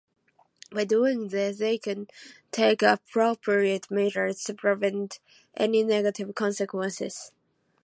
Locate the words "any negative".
5.55-6.33